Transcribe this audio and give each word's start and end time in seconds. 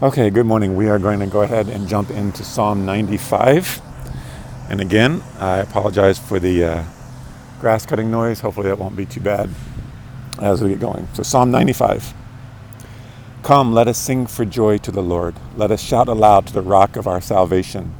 Okay, 0.00 0.30
good 0.30 0.46
morning. 0.46 0.76
We 0.76 0.88
are 0.88 1.00
going 1.00 1.18
to 1.18 1.26
go 1.26 1.40
ahead 1.40 1.68
and 1.68 1.88
jump 1.88 2.10
into 2.10 2.44
Psalm 2.44 2.86
95. 2.86 3.82
And 4.70 4.80
again, 4.80 5.24
I 5.40 5.56
apologize 5.56 6.20
for 6.20 6.38
the 6.38 6.64
uh, 6.64 6.84
grass 7.58 7.84
cutting 7.84 8.08
noise. 8.08 8.38
Hopefully, 8.38 8.68
that 8.68 8.78
won't 8.78 8.94
be 8.94 9.06
too 9.06 9.18
bad 9.18 9.50
as 10.40 10.62
we 10.62 10.68
get 10.68 10.78
going. 10.78 11.08
So, 11.14 11.24
Psalm 11.24 11.50
95. 11.50 12.14
Come, 13.42 13.72
let 13.72 13.88
us 13.88 13.98
sing 13.98 14.28
for 14.28 14.44
joy 14.44 14.78
to 14.78 14.92
the 14.92 15.02
Lord. 15.02 15.34
Let 15.56 15.72
us 15.72 15.82
shout 15.82 16.06
aloud 16.06 16.46
to 16.46 16.52
the 16.52 16.62
rock 16.62 16.94
of 16.94 17.08
our 17.08 17.20
salvation. 17.20 17.92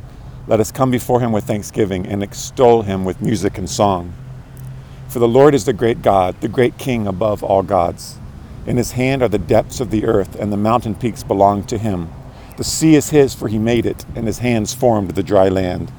Let 0.47 0.61
us 0.61 0.71
come 0.71 0.93
before 0.93 1.19
him 1.19 1.33
with 1.33 1.49
thanksgiving 1.49 2.07
and 2.07 2.23
extol 2.23 2.83
him 2.83 3.05
with 3.05 3.21
music 3.21 3.59
and 3.59 3.69
song. 3.69 4.13
For 5.09 5.19
the 5.19 5.27
Lord 5.27 5.53
is 5.53 5.65
the 5.65 5.73
great 5.73 6.03
God, 6.03 6.41
the 6.43 6.49
great 6.49 6.79
King 6.79 7.09
above 7.09 7.43
all 7.43 7.65
gods. 7.65 8.19
In 8.69 8.77
his 8.77 8.93
hand 8.93 9.23
are 9.23 9.29
the 9.29 9.39
depths 9.39 9.81
of 9.81 9.91
the 9.91 10.05
earth, 10.05 10.35
and 10.35 10.53
the 10.53 10.59
mountain 10.59 10.95
peaks 10.95 11.23
belong 11.23 11.65
to 11.65 11.79
him. 11.79 12.11
The 12.59 12.65
sea 12.65 12.97
is 12.97 13.09
his, 13.09 13.33
for 13.33 13.49
he 13.49 13.59
made 13.59 13.87
it, 13.87 14.05
and 14.15 14.27
his 14.27 14.41
hands 14.41 14.75
formed 14.75 15.13
the 15.13 15.23
dry 15.23 15.49
land. 15.49 15.91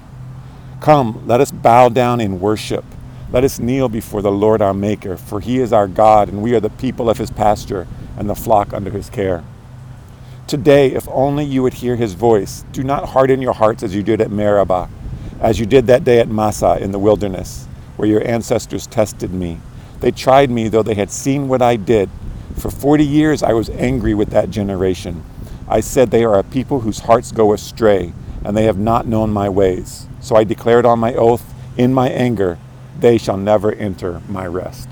Come, 0.79 1.25
let 1.25 1.41
us 1.41 1.51
bow 1.51 1.89
down 1.89 2.21
in 2.21 2.39
worship. 2.39 2.85
Let 3.31 3.43
us 3.43 3.57
kneel 3.57 3.89
before 3.89 4.21
the 4.21 4.31
Lord 4.31 4.61
our 4.61 4.75
Maker, 4.75 5.17
for 5.17 5.39
he 5.39 5.57
is 5.57 5.73
our 5.73 5.87
God, 5.87 6.29
and 6.29 6.43
we 6.43 6.53
are 6.53 6.59
the 6.59 6.69
people 6.69 7.09
of 7.09 7.17
his 7.17 7.31
pasture 7.31 7.87
and 8.19 8.29
the 8.29 8.35
flock 8.35 8.71
under 8.71 8.91
his 8.91 9.09
care. 9.09 9.43
Today, 10.45 10.91
if 10.91 11.09
only 11.09 11.45
you 11.45 11.63
would 11.63 11.73
hear 11.73 11.95
his 11.95 12.13
voice, 12.13 12.65
do 12.71 12.83
not 12.83 13.09
harden 13.09 13.41
your 13.41 13.53
hearts 13.53 13.81
as 13.81 13.95
you 13.95 14.03
did 14.03 14.21
at 14.21 14.29
Meribah, 14.29 14.89
as 15.41 15.59
you 15.59 15.65
did 15.65 15.87
that 15.87 16.03
day 16.03 16.19
at 16.19 16.29
Massah 16.29 16.77
in 16.79 16.91
the 16.91 16.99
wilderness, 16.99 17.65
where 17.95 18.07
your 18.07 18.27
ancestors 18.27 18.85
tested 18.85 19.33
me. 19.33 19.59
They 20.01 20.11
tried 20.11 20.51
me, 20.51 20.67
though 20.67 20.83
they 20.83 20.93
had 20.93 21.09
seen 21.09 21.47
what 21.47 21.63
I 21.63 21.75
did. 21.75 22.11
For 22.59 22.69
40 22.69 23.05
years 23.05 23.41
I 23.41 23.53
was 23.53 23.69
angry 23.69 24.13
with 24.13 24.31
that 24.31 24.49
generation. 24.49 25.23
I 25.69 25.79
said, 25.79 26.11
They 26.11 26.25
are 26.25 26.37
a 26.37 26.43
people 26.43 26.81
whose 26.81 26.99
hearts 26.99 27.31
go 27.31 27.53
astray, 27.53 28.11
and 28.43 28.55
they 28.55 28.65
have 28.65 28.77
not 28.77 29.07
known 29.07 29.31
my 29.31 29.47
ways. 29.47 30.07
So 30.19 30.35
I 30.35 30.43
declared 30.43 30.85
on 30.85 30.99
my 30.99 31.13
oath, 31.13 31.53
in 31.77 31.93
my 31.93 32.09
anger, 32.09 32.57
they 32.99 33.17
shall 33.17 33.37
never 33.37 33.71
enter 33.71 34.21
my 34.27 34.45
rest. 34.45 34.89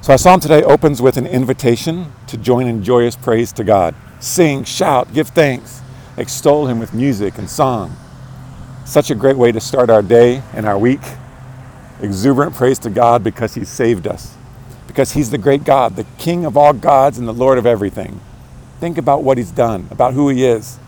So 0.00 0.12
our 0.12 0.18
psalm 0.18 0.40
today 0.40 0.64
opens 0.64 1.00
with 1.00 1.16
an 1.16 1.26
invitation 1.26 2.12
to 2.26 2.36
join 2.36 2.66
in 2.66 2.82
joyous 2.82 3.14
praise 3.14 3.52
to 3.52 3.62
God. 3.62 3.94
Sing, 4.18 4.64
shout, 4.64 5.12
give 5.14 5.28
thanks, 5.28 5.80
extol 6.16 6.66
him 6.66 6.80
with 6.80 6.92
music 6.92 7.38
and 7.38 7.48
song. 7.48 7.96
Such 8.84 9.12
a 9.12 9.14
great 9.14 9.36
way 9.36 9.52
to 9.52 9.60
start 9.60 9.90
our 9.90 10.02
day 10.02 10.42
and 10.54 10.66
our 10.66 10.78
week. 10.78 11.02
Exuberant 12.00 12.54
praise 12.56 12.80
to 12.80 12.90
God 12.90 13.22
because 13.22 13.54
he 13.54 13.64
saved 13.64 14.08
us 14.08 14.35
because 14.96 15.12
he's 15.12 15.28
the 15.28 15.36
great 15.36 15.62
God, 15.62 15.94
the 15.94 16.06
King 16.16 16.46
of 16.46 16.56
all 16.56 16.72
gods 16.72 17.18
and 17.18 17.28
the 17.28 17.34
Lord 17.34 17.58
of 17.58 17.66
everything. 17.66 18.18
Think 18.80 18.96
about 18.96 19.22
what 19.22 19.36
he's 19.36 19.50
done, 19.50 19.88
about 19.90 20.14
who 20.14 20.30
he 20.30 20.42
is. 20.42 20.78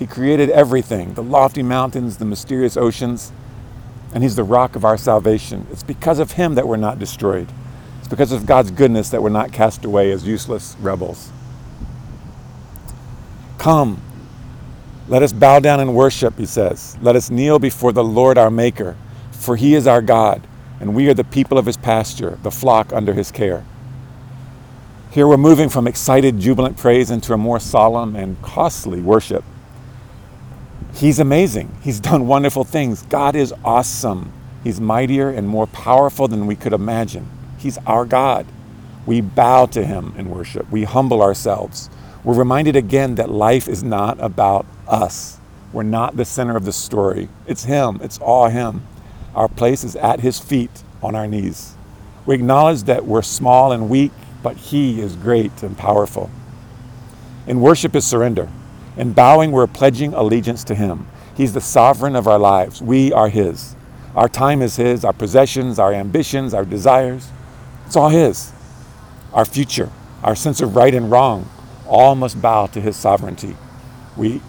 He 0.00 0.06
created 0.08 0.50
everything 0.50 1.14
the 1.14 1.22
lofty 1.22 1.62
mountains, 1.62 2.16
the 2.16 2.24
mysterious 2.24 2.76
oceans, 2.76 3.30
and 4.12 4.24
he's 4.24 4.34
the 4.34 4.42
rock 4.42 4.74
of 4.74 4.84
our 4.84 4.96
salvation. 4.96 5.68
It's 5.70 5.84
because 5.84 6.18
of 6.18 6.32
him 6.32 6.56
that 6.56 6.66
we're 6.66 6.76
not 6.76 6.98
destroyed. 6.98 7.46
It's 8.00 8.08
because 8.08 8.32
of 8.32 8.46
God's 8.46 8.72
goodness 8.72 9.10
that 9.10 9.22
we're 9.22 9.28
not 9.28 9.52
cast 9.52 9.84
away 9.84 10.10
as 10.10 10.26
useless 10.26 10.74
rebels. 10.80 11.30
Come, 13.58 14.02
let 15.06 15.22
us 15.22 15.32
bow 15.32 15.60
down 15.60 15.78
and 15.78 15.94
worship, 15.94 16.36
he 16.36 16.46
says. 16.46 16.98
Let 17.00 17.14
us 17.14 17.30
kneel 17.30 17.60
before 17.60 17.92
the 17.92 18.02
Lord 18.02 18.38
our 18.38 18.50
Maker, 18.50 18.96
for 19.30 19.54
he 19.54 19.76
is 19.76 19.86
our 19.86 20.02
God 20.02 20.48
and 20.82 20.96
we 20.96 21.08
are 21.08 21.14
the 21.14 21.22
people 21.22 21.58
of 21.58 21.66
his 21.66 21.76
pasture, 21.76 22.40
the 22.42 22.50
flock 22.50 22.92
under 22.92 23.14
his 23.14 23.30
care. 23.30 23.64
Here 25.12 25.28
we're 25.28 25.36
moving 25.36 25.68
from 25.68 25.86
excited, 25.86 26.40
jubilant 26.40 26.76
praise 26.76 27.08
into 27.08 27.32
a 27.32 27.36
more 27.36 27.60
solemn 27.60 28.16
and 28.16 28.42
costly 28.42 29.00
worship. 29.00 29.44
He's 30.92 31.20
amazing. 31.20 31.72
He's 31.82 32.00
done 32.10 32.26
wonderful 32.26 32.64
things. 32.64 33.02
God 33.02 33.36
is 33.36 33.54
awesome. 33.64 34.32
He's 34.64 34.80
mightier 34.80 35.30
and 35.30 35.46
more 35.46 35.68
powerful 35.68 36.26
than 36.26 36.48
we 36.48 36.56
could 36.56 36.72
imagine. 36.72 37.30
He's 37.58 37.78
our 37.86 38.04
God. 38.04 38.44
We 39.06 39.20
bow 39.20 39.66
to 39.66 39.84
him 39.84 40.14
in 40.18 40.30
worship. 40.30 40.68
We 40.68 40.82
humble 40.82 41.22
ourselves. 41.22 41.90
We're 42.24 42.34
reminded 42.34 42.74
again 42.74 43.14
that 43.14 43.30
life 43.30 43.68
is 43.68 43.84
not 43.84 44.18
about 44.18 44.66
us. 44.88 45.38
We're 45.72 45.84
not 45.84 46.16
the 46.16 46.24
center 46.24 46.56
of 46.56 46.64
the 46.64 46.72
story. 46.72 47.28
It's 47.46 47.62
him. 47.62 48.00
It's 48.02 48.18
all 48.18 48.48
him. 48.48 48.82
Our 49.34 49.48
place 49.48 49.82
is 49.82 49.96
at 49.96 50.20
His 50.20 50.38
feet 50.38 50.82
on 51.02 51.14
our 51.14 51.26
knees. 51.26 51.74
We 52.26 52.34
acknowledge 52.34 52.82
that 52.84 53.06
we're 53.06 53.22
small 53.22 53.72
and 53.72 53.88
weak, 53.88 54.12
but 54.42 54.56
He 54.56 55.00
is 55.00 55.16
great 55.16 55.62
and 55.62 55.76
powerful. 55.76 56.30
In 57.46 57.60
worship 57.60 57.96
is 57.96 58.06
surrender. 58.06 58.48
In 58.96 59.12
bowing, 59.12 59.50
we're 59.52 59.66
pledging 59.66 60.12
allegiance 60.12 60.64
to 60.64 60.74
Him. 60.74 61.06
He's 61.34 61.54
the 61.54 61.60
sovereign 61.60 62.14
of 62.14 62.28
our 62.28 62.38
lives. 62.38 62.82
We 62.82 63.12
are 63.12 63.28
His. 63.28 63.74
Our 64.14 64.28
time 64.28 64.60
is 64.60 64.76
His, 64.76 65.04
our 65.04 65.14
possessions, 65.14 65.78
our 65.78 65.94
ambitions, 65.94 66.52
our 66.52 66.66
desires. 66.66 67.30
It's 67.86 67.96
all 67.96 68.10
His. 68.10 68.52
Our 69.32 69.46
future, 69.46 69.90
our 70.22 70.36
sense 70.36 70.60
of 70.60 70.76
right 70.76 70.94
and 70.94 71.10
wrong, 71.10 71.48
all 71.88 72.14
must 72.14 72.42
bow 72.42 72.66
to 72.66 72.80
His 72.82 72.96
sovereignty. 72.96 73.56
We, 74.14 74.42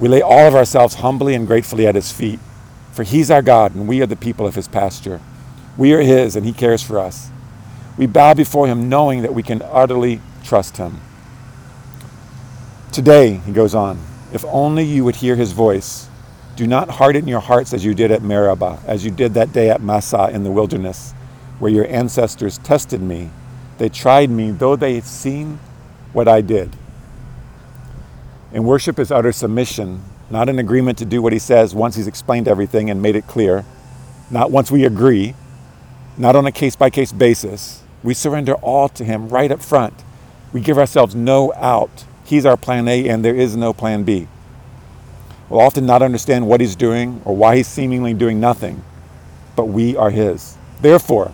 we 0.00 0.08
lay 0.08 0.20
all 0.20 0.48
of 0.48 0.56
ourselves 0.56 0.96
humbly 0.96 1.34
and 1.34 1.46
gratefully 1.46 1.86
at 1.86 1.94
His 1.94 2.10
feet 2.10 2.40
for 2.94 3.02
he's 3.02 3.28
our 3.28 3.42
God, 3.42 3.74
and 3.74 3.88
we 3.88 4.00
are 4.00 4.06
the 4.06 4.14
people 4.14 4.46
of 4.46 4.54
his 4.54 4.68
pasture. 4.68 5.20
We 5.76 5.92
are 5.94 6.00
his, 6.00 6.36
and 6.36 6.46
he 6.46 6.52
cares 6.52 6.80
for 6.80 7.00
us. 7.00 7.28
We 7.98 8.06
bow 8.06 8.34
before 8.34 8.68
him 8.68 8.88
knowing 8.88 9.22
that 9.22 9.34
we 9.34 9.42
can 9.42 9.62
utterly 9.62 10.20
trust 10.44 10.76
him. 10.76 11.00
Today, 12.92 13.40
he 13.44 13.50
goes 13.50 13.74
on, 13.74 13.98
if 14.32 14.44
only 14.44 14.84
you 14.84 15.04
would 15.04 15.16
hear 15.16 15.34
his 15.34 15.50
voice. 15.50 16.08
Do 16.54 16.68
not 16.68 16.88
harden 16.88 17.26
your 17.26 17.40
hearts 17.40 17.74
as 17.74 17.84
you 17.84 17.94
did 17.94 18.12
at 18.12 18.22
Meribah, 18.22 18.78
as 18.86 19.04
you 19.04 19.10
did 19.10 19.34
that 19.34 19.52
day 19.52 19.70
at 19.70 19.82
Massah 19.82 20.30
in 20.32 20.44
the 20.44 20.52
wilderness, 20.52 21.12
where 21.58 21.72
your 21.72 21.88
ancestors 21.88 22.58
tested 22.58 23.02
me. 23.02 23.30
They 23.78 23.88
tried 23.88 24.30
me, 24.30 24.52
though 24.52 24.76
they 24.76 24.94
had 24.94 25.04
seen 25.04 25.58
what 26.12 26.28
I 26.28 26.42
did. 26.42 26.76
And 28.52 28.64
worship 28.64 29.00
is 29.00 29.10
utter 29.10 29.32
submission 29.32 30.00
not 30.30 30.48
an 30.48 30.58
agreement 30.58 30.98
to 30.98 31.04
do 31.04 31.20
what 31.20 31.32
he 31.32 31.38
says 31.38 31.74
once 31.74 31.96
he's 31.96 32.06
explained 32.06 32.48
everything 32.48 32.90
and 32.90 33.02
made 33.02 33.16
it 33.16 33.26
clear, 33.26 33.64
not 34.30 34.50
once 34.50 34.70
we 34.70 34.84
agree, 34.84 35.34
not 36.16 36.36
on 36.36 36.46
a 36.46 36.52
case 36.52 36.76
by 36.76 36.90
case 36.90 37.12
basis. 37.12 37.82
We 38.02 38.14
surrender 38.14 38.54
all 38.54 38.88
to 38.90 39.04
him 39.04 39.28
right 39.28 39.50
up 39.50 39.62
front. 39.62 40.04
We 40.52 40.60
give 40.60 40.78
ourselves 40.78 41.14
no 41.14 41.52
out. 41.54 42.04
He's 42.24 42.46
our 42.46 42.56
plan 42.56 42.88
A 42.88 43.08
and 43.08 43.24
there 43.24 43.34
is 43.34 43.56
no 43.56 43.72
plan 43.72 44.04
B. 44.04 44.28
We'll 45.48 45.60
often 45.60 45.84
not 45.86 46.02
understand 46.02 46.46
what 46.46 46.60
he's 46.60 46.76
doing 46.76 47.20
or 47.24 47.36
why 47.36 47.56
he's 47.56 47.68
seemingly 47.68 48.14
doing 48.14 48.40
nothing, 48.40 48.82
but 49.56 49.66
we 49.66 49.96
are 49.96 50.10
his. 50.10 50.56
Therefore, 50.80 51.32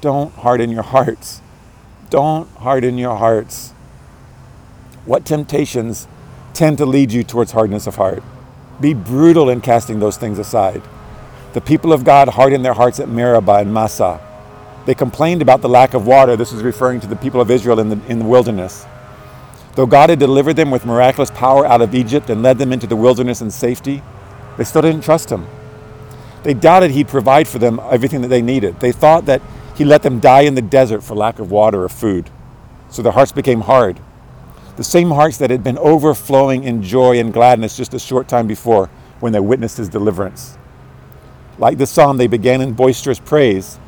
don't 0.00 0.32
harden 0.34 0.70
your 0.70 0.82
hearts. 0.82 1.42
Don't 2.08 2.48
harden 2.56 2.96
your 2.96 3.16
hearts. 3.16 3.72
What 5.04 5.24
temptations 5.24 6.08
tend 6.54 6.78
to 6.78 6.86
lead 6.86 7.12
you 7.12 7.22
towards 7.22 7.52
hardness 7.52 7.86
of 7.86 7.96
heart. 7.96 8.22
Be 8.80 8.94
brutal 8.94 9.50
in 9.50 9.60
casting 9.60 10.00
those 10.00 10.16
things 10.16 10.38
aside. 10.38 10.82
The 11.52 11.60
people 11.60 11.92
of 11.92 12.04
God 12.04 12.28
hardened 12.28 12.64
their 12.64 12.72
hearts 12.72 12.98
at 12.98 13.08
Meribah 13.08 13.56
and 13.56 13.74
Massah. 13.74 14.20
They 14.86 14.94
complained 14.94 15.42
about 15.42 15.60
the 15.60 15.68
lack 15.68 15.92
of 15.94 16.06
water. 16.06 16.36
This 16.36 16.52
is 16.52 16.62
referring 16.62 17.00
to 17.00 17.06
the 17.06 17.16
people 17.16 17.40
of 17.40 17.50
Israel 17.50 17.78
in 17.80 17.90
the, 17.90 18.00
in 18.06 18.18
the 18.20 18.24
wilderness. 18.24 18.86
Though 19.74 19.86
God 19.86 20.10
had 20.10 20.18
delivered 20.18 20.56
them 20.56 20.70
with 20.70 20.86
miraculous 20.86 21.30
power 21.30 21.66
out 21.66 21.82
of 21.82 21.94
Egypt 21.94 22.30
and 22.30 22.42
led 22.42 22.58
them 22.58 22.72
into 22.72 22.86
the 22.86 22.96
wilderness 22.96 23.40
in 23.42 23.50
safety, 23.50 24.02
they 24.56 24.64
still 24.64 24.82
didn't 24.82 25.02
trust 25.02 25.30
Him. 25.30 25.46
They 26.42 26.54
doubted 26.54 26.92
He'd 26.92 27.08
provide 27.08 27.46
for 27.46 27.58
them 27.58 27.80
everything 27.90 28.22
that 28.22 28.28
they 28.28 28.42
needed. 28.42 28.80
They 28.80 28.92
thought 28.92 29.26
that 29.26 29.42
He 29.76 29.84
let 29.84 30.02
them 30.02 30.20
die 30.20 30.42
in 30.42 30.54
the 30.54 30.62
desert 30.62 31.02
for 31.02 31.14
lack 31.14 31.38
of 31.38 31.50
water 31.50 31.84
or 31.84 31.88
food. 31.88 32.30
So 32.88 33.02
their 33.02 33.12
hearts 33.12 33.32
became 33.32 33.60
hard 33.60 34.00
the 34.76 34.84
same 34.84 35.10
hearts 35.10 35.38
that 35.38 35.50
had 35.50 35.62
been 35.62 35.78
overflowing 35.78 36.64
in 36.64 36.82
joy 36.82 37.18
and 37.18 37.32
gladness 37.32 37.76
just 37.76 37.94
a 37.94 37.98
short 37.98 38.28
time 38.28 38.46
before 38.46 38.88
when 39.20 39.32
they 39.32 39.40
witnessed 39.40 39.76
his 39.76 39.88
deliverance. 39.88 40.56
Like 41.58 41.78
the 41.78 41.86
psalm, 41.86 42.16
they 42.16 42.26
began 42.26 42.60
in 42.60 42.72
boisterous 42.72 43.18
praise, 43.18 43.78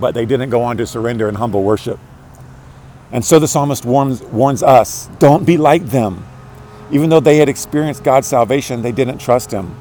but 0.00 0.14
they 0.14 0.26
didn't 0.26 0.50
go 0.50 0.62
on 0.62 0.76
to 0.78 0.86
surrender 0.86 1.28
in 1.28 1.36
humble 1.36 1.62
worship. 1.62 1.98
And 3.12 3.24
so 3.24 3.38
the 3.38 3.48
psalmist 3.48 3.84
warns, 3.84 4.22
warns 4.22 4.62
us 4.62 5.08
don't 5.18 5.46
be 5.46 5.56
like 5.56 5.84
them. 5.86 6.24
Even 6.90 7.10
though 7.10 7.20
they 7.20 7.36
had 7.36 7.48
experienced 7.48 8.02
God's 8.02 8.26
salvation, 8.26 8.82
they 8.82 8.92
didn't 8.92 9.18
trust 9.18 9.50
him. 9.50 9.78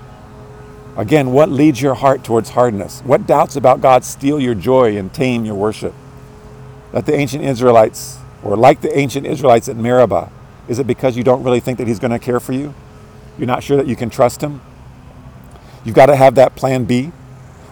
Again, 0.98 1.32
what 1.32 1.50
leads 1.50 1.82
your 1.82 1.94
heart 1.94 2.24
towards 2.24 2.50
hardness? 2.50 3.02
What 3.02 3.28
doubts 3.28 3.56
about 3.56 3.82
God 3.82 4.04
steal 4.04 4.40
your 4.40 4.56
joy 4.56 4.98
and 4.98 5.14
tame 5.14 5.46
your 5.46 5.56
worship? 5.56 5.94
Let 6.92 7.06
the 7.06 7.14
ancient 7.14 7.44
Israelites 7.44 8.18
or 8.44 8.56
like 8.56 8.82
the 8.82 8.98
ancient 8.98 9.26
Israelites 9.26 9.70
at 9.70 9.76
Meribah? 9.76 10.32
Is 10.68 10.80
it 10.80 10.88
because 10.88 11.16
you 11.16 11.24
don't 11.24 11.44
really 11.44 11.60
think 11.60 11.78
that 11.78 11.88
He's 11.88 12.00
going 12.00 12.12
to 12.12 12.20
care 12.20 12.40
for 12.40 12.54
you? 12.54 12.74
You're 13.38 13.48
not 13.48 13.64
sure 13.64 13.78
that 13.78 13.88
you 13.88 13.96
can 13.96 14.10
trust 14.10 14.42
Him? 14.42 14.62
You've 15.86 15.96
got 15.96 16.08
to 16.08 16.16
have 16.16 16.36
that 16.36 16.56
plan 16.56 16.86
B? 16.86 17.12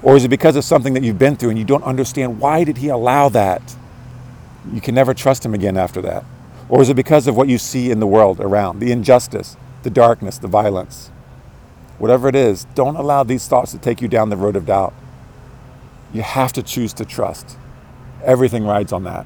Or 0.02 0.16
is 0.16 0.24
it 0.24 0.30
because 0.30 0.56
of 0.56 0.64
something 0.64 0.94
that 0.94 1.04
you've 1.04 1.20
been 1.20 1.36
through 1.36 1.50
and 1.50 1.60
you 1.60 1.66
don't 1.66 1.84
understand 1.84 2.40
why 2.40 2.64
did 2.64 2.78
He 2.78 2.90
allow 2.90 3.30
that? 3.30 3.76
You 4.72 4.82
can 4.82 4.96
never 4.96 5.14
trust 5.14 5.46
Him 5.46 5.54
again 5.54 5.78
after 5.78 6.02
that. 6.04 6.24
Or 6.70 6.82
is 6.82 6.90
it 6.90 6.96
because 6.96 7.28
of 7.28 7.36
what 7.36 7.48
you 7.48 7.58
see 7.58 7.92
in 7.92 8.00
the 8.00 8.08
world 8.08 8.40
around, 8.40 8.80
the 8.80 8.92
injustice, 8.92 9.58
the 9.84 9.90
darkness, 9.90 10.38
the 10.38 10.48
violence? 10.48 11.12
Whatever 11.98 12.28
it 12.28 12.36
is, 12.36 12.66
don't 12.76 12.96
allow 12.96 13.24
these 13.24 13.48
thoughts 13.48 13.72
to 13.72 13.78
take 13.78 14.02
you 14.02 14.08
down 14.08 14.30
the 14.30 14.38
road 14.38 14.56
of 14.56 14.66
doubt. 14.66 14.94
You 16.14 16.22
have 16.22 16.54
to 16.54 16.64
choose 16.64 16.94
to 16.94 17.06
trust. 17.06 17.58
Everything 18.24 18.66
rides 18.66 18.92
on 18.92 19.04
that. 19.04 19.26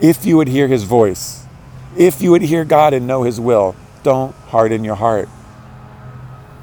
If 0.00 0.24
you 0.24 0.38
would 0.38 0.48
hear 0.48 0.66
his 0.66 0.84
voice, 0.84 1.44
if 1.96 2.22
you 2.22 2.30
would 2.30 2.42
hear 2.42 2.64
God 2.64 2.94
and 2.94 3.06
know 3.06 3.22
his 3.22 3.38
will, 3.38 3.76
don't 4.02 4.34
harden 4.46 4.82
your 4.82 4.94
heart. 4.94 5.28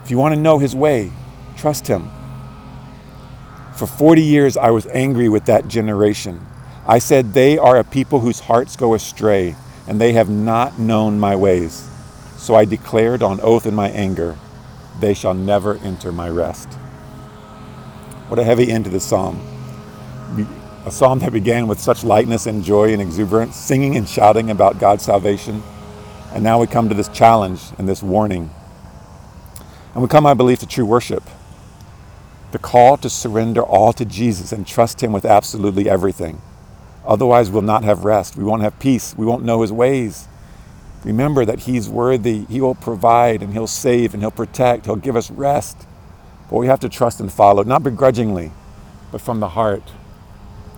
If 0.04 0.10
you 0.10 0.18
want 0.18 0.34
to 0.34 0.42
know 0.42 0.58
his 0.58 0.76
way, 0.76 1.12
trust 1.56 1.88
him. 1.88 2.10
For 3.76 3.86
40 3.86 4.24
years, 4.24 4.58
I 4.58 4.72
was 4.72 4.88
angry 4.88 5.30
with 5.30 5.46
that 5.46 5.68
generation. 5.68 6.44
I 6.88 6.98
said, 6.98 7.34
They 7.34 7.60
are 7.60 7.78
a 7.78 7.84
people 7.84 8.22
whose 8.22 8.40
hearts 8.40 8.76
go 8.76 8.96
astray, 8.96 9.56
and 9.88 10.02
they 10.02 10.14
have 10.14 10.30
not 10.30 10.80
known 10.80 11.20
my 11.20 11.36
ways. 11.36 11.88
So 12.38 12.56
I 12.56 12.66
declared 12.66 13.22
on 13.22 13.40
oath 13.42 13.68
in 13.68 13.76
my 13.76 13.90
anger, 13.90 14.36
They 15.00 15.14
shall 15.14 15.36
never 15.36 15.76
enter 15.78 16.12
my 16.12 16.30
rest. 16.30 16.74
What 18.30 18.40
a 18.40 18.44
heavy 18.44 18.72
end 18.72 18.86
to 18.86 18.90
the 18.90 19.00
psalm. 19.00 19.40
A 20.88 20.92
psalm 20.92 21.20
that 21.20 21.34
began 21.34 21.68
with 21.68 21.82
such 21.82 22.06
lightness 22.06 22.46
and 22.46 22.64
joy 22.64 22.94
and 22.94 23.02
exuberance, 23.02 23.58
singing 23.58 23.98
and 23.98 24.08
shouting 24.08 24.50
about 24.50 24.80
God's 24.80 25.04
salvation. 25.04 25.62
And 26.32 26.46
now 26.46 26.62
we 26.62 26.68
come 26.68 26.88
to 26.88 26.96
this 26.96 27.10
challenge 27.10 27.60
and 27.78 27.90
this 27.90 28.02
warning. 28.02 28.50
And 29.94 30.02
we 30.02 30.08
come, 30.08 30.26
I 30.26 30.34
believe, 30.34 30.60
to 30.60 30.66
true 30.66 30.86
worship 30.86 31.24
the 32.54 32.58
call 32.58 32.96
to 32.96 33.10
surrender 33.10 33.62
all 33.62 33.92
to 33.92 34.06
Jesus 34.06 34.54
and 34.54 34.66
trust 34.66 35.04
Him 35.04 35.12
with 35.12 35.26
absolutely 35.26 35.90
everything. 35.90 36.42
Otherwise, 37.06 37.52
we'll 37.52 37.64
not 37.64 37.84
have 37.84 38.06
rest. 38.06 38.38
We 38.38 38.46
won't 38.46 38.62
have 38.62 38.80
peace. 38.80 39.14
We 39.18 39.26
won't 39.26 39.44
know 39.44 39.64
His 39.64 39.74
ways. 39.74 40.30
Remember 41.04 41.44
that 41.44 41.60
He's 41.60 41.90
worthy. 41.90 42.46
He 42.46 42.62
will 42.62 42.76
provide 42.76 43.44
and 43.44 43.52
He'll 43.52 43.68
save 43.68 44.14
and 44.14 44.24
He'll 44.24 44.32
protect. 44.32 44.86
He'll 44.86 44.96
give 44.96 45.18
us 45.18 45.30
rest. 45.30 45.86
But 46.50 46.60
we 46.60 46.68
have 46.68 46.80
to 46.80 46.88
trust 46.88 47.20
and 47.20 47.30
follow, 47.30 47.64
not 47.64 47.84
begrudgingly, 47.84 48.54
but 49.12 49.20
from 49.20 49.42
the 49.42 49.50
heart. 49.50 49.84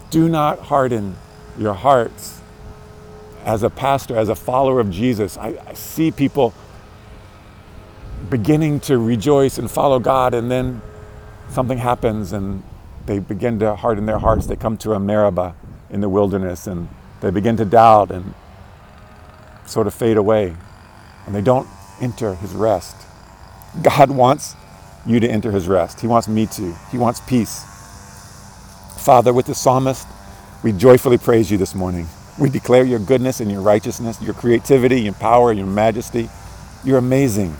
Do 0.09 0.29
not 0.29 0.59
harden 0.59 1.15
your 1.57 1.73
hearts. 1.73 2.41
As 3.45 3.63
a 3.63 3.69
pastor, 3.69 4.17
as 4.17 4.29
a 4.29 4.35
follower 4.35 4.79
of 4.79 4.91
Jesus, 4.91 5.37
I, 5.37 5.59
I 5.65 5.73
see 5.73 6.11
people 6.11 6.53
beginning 8.29 8.79
to 8.81 8.97
rejoice 8.97 9.57
and 9.57 9.69
follow 9.71 9.99
God, 9.99 10.33
and 10.33 10.51
then 10.51 10.81
something 11.49 11.77
happens 11.77 12.33
and 12.33 12.63
they 13.05 13.19
begin 13.19 13.59
to 13.59 13.75
harden 13.75 14.05
their 14.05 14.19
hearts. 14.19 14.45
They 14.45 14.55
come 14.55 14.77
to 14.77 14.93
a 14.93 14.99
Meribah 14.99 15.55
in 15.89 16.01
the 16.01 16.09
wilderness 16.09 16.67
and 16.67 16.87
they 17.21 17.31
begin 17.31 17.57
to 17.57 17.65
doubt 17.65 18.11
and 18.11 18.33
sort 19.65 19.87
of 19.87 19.93
fade 19.93 20.17
away. 20.17 20.55
And 21.25 21.35
they 21.35 21.41
don't 21.41 21.67
enter 22.01 22.35
his 22.35 22.53
rest. 22.53 22.95
God 23.81 24.11
wants 24.23 24.55
you 25.05 25.19
to 25.19 25.27
enter 25.27 25.51
his 25.51 25.67
rest. 25.67 26.01
He 26.01 26.07
wants 26.07 26.27
me 26.27 26.45
to. 26.47 26.73
He 26.91 26.97
wants 26.97 27.19
peace. 27.21 27.65
Father, 28.99 29.33
with 29.33 29.45
the 29.45 29.55
psalmist, 29.55 30.07
we 30.63 30.71
joyfully 30.71 31.17
praise 31.17 31.49
you 31.49 31.57
this 31.57 31.73
morning. 31.73 32.07
We 32.37 32.49
declare 32.49 32.83
your 32.83 32.99
goodness 32.99 33.39
and 33.39 33.51
your 33.51 33.61
righteousness, 33.61 34.21
your 34.21 34.33
creativity, 34.33 35.01
your 35.01 35.13
power, 35.13 35.53
your 35.53 35.65
majesty. 35.65 36.29
You're 36.83 36.97
amazing. 36.97 37.55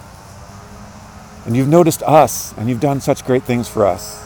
And 1.46 1.56
you've 1.56 1.70
noticed 1.70 2.04
us, 2.04 2.54
and 2.58 2.70
you've 2.70 2.82
done 2.82 3.02
such 3.02 3.26
great 3.26 3.44
things 3.44 3.68
for 3.68 3.86
us. 3.86 4.26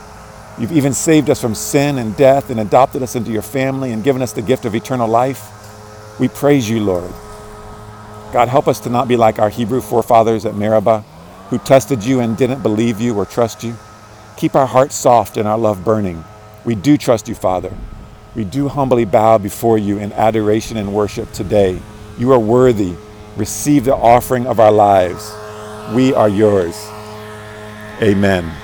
You've 0.60 0.71
even 0.71 0.94
saved 0.94 1.30
us 1.30 1.39
from 1.39 1.56
sin 1.56 1.98
and 1.98 2.15
death 2.18 2.50
and 2.50 2.60
adopted 2.60 3.04
us 3.04 3.16
into 3.16 3.31
your 3.31 3.42
family 3.42 3.92
and 3.92 4.04
given 4.04 4.21
us 4.21 4.33
the 4.33 4.42
gift 4.42 4.66
of 4.66 4.75
eternal 4.75 5.07
life. 5.07 6.19
We 6.19 6.27
praise 6.27 6.69
you, 6.69 6.83
Lord. 6.83 7.12
God, 8.33 8.48
help 8.50 8.68
us 8.68 8.80
to 8.81 8.89
not 8.89 9.07
be 9.07 9.16
like 9.16 9.39
our 9.39 9.50
Hebrew 9.50 9.81
forefathers 9.81 10.45
at 10.45 10.56
Meribah 10.56 11.01
who 11.50 11.59
tested 11.59 12.04
you 12.04 12.19
and 12.19 12.36
didn't 12.36 12.63
believe 12.63 13.00
you 13.00 13.16
or 13.16 13.25
trust 13.25 13.63
you. 13.63 13.75
Keep 14.38 14.56
our 14.56 14.66
hearts 14.66 14.95
soft 14.95 15.38
and 15.38 15.48
our 15.48 15.57
love 15.57 15.86
burning. 15.86 16.24
We 16.65 16.75
do 16.75 16.98
trust 16.98 17.27
you, 17.27 17.36
Father. 17.36 17.75
We 18.36 18.45
do 18.45 18.68
humbly 18.68 19.06
bow 19.06 19.38
before 19.38 19.77
you 19.77 19.98
in 20.00 20.12
adoration 20.13 20.77
and 20.77 20.94
worship 20.94 21.31
today. 21.33 21.80
You 22.18 22.31
are 22.31 22.39
worthy. 22.39 22.95
Receive 23.36 23.86
the 23.86 23.95
offering 23.95 24.48
of 24.48 24.60
our 24.60 24.71
lives. 24.71 25.33
We 25.94 26.13
are 26.13 26.30
yours. 26.30 26.75
Amen. 28.01 28.62